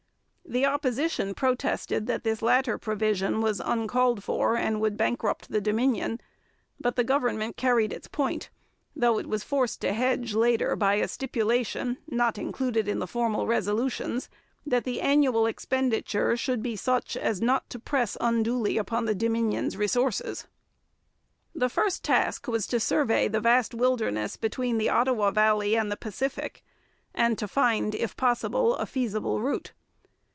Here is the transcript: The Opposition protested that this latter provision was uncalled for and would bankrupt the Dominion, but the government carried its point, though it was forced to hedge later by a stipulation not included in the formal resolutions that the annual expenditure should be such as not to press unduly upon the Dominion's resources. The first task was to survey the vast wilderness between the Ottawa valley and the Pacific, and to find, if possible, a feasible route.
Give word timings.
The 0.51 0.65
Opposition 0.65 1.33
protested 1.33 2.07
that 2.07 2.25
this 2.25 2.41
latter 2.41 2.77
provision 2.77 3.39
was 3.39 3.61
uncalled 3.61 4.21
for 4.21 4.57
and 4.57 4.81
would 4.81 4.97
bankrupt 4.97 5.49
the 5.49 5.61
Dominion, 5.61 6.19
but 6.77 6.97
the 6.97 7.05
government 7.05 7.55
carried 7.55 7.93
its 7.93 8.09
point, 8.09 8.49
though 8.93 9.17
it 9.17 9.29
was 9.29 9.45
forced 9.45 9.79
to 9.79 9.93
hedge 9.93 10.33
later 10.35 10.75
by 10.75 10.95
a 10.95 11.07
stipulation 11.07 11.99
not 12.05 12.37
included 12.37 12.89
in 12.89 12.99
the 12.99 13.07
formal 13.07 13.47
resolutions 13.47 14.27
that 14.65 14.83
the 14.83 14.99
annual 14.99 15.45
expenditure 15.45 16.35
should 16.35 16.61
be 16.61 16.75
such 16.75 17.15
as 17.15 17.41
not 17.41 17.69
to 17.69 17.79
press 17.79 18.17
unduly 18.19 18.77
upon 18.77 19.05
the 19.05 19.15
Dominion's 19.15 19.77
resources. 19.77 20.47
The 21.55 21.69
first 21.69 22.03
task 22.03 22.49
was 22.49 22.67
to 22.67 22.79
survey 22.81 23.29
the 23.29 23.39
vast 23.39 23.73
wilderness 23.73 24.35
between 24.35 24.77
the 24.79 24.89
Ottawa 24.89 25.31
valley 25.31 25.77
and 25.77 25.89
the 25.89 25.95
Pacific, 25.95 26.61
and 27.15 27.37
to 27.37 27.47
find, 27.47 27.95
if 27.95 28.17
possible, 28.17 28.75
a 28.75 28.85
feasible 28.85 29.39
route. 29.39 29.71